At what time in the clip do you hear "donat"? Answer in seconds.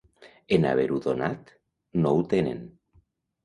1.03-1.53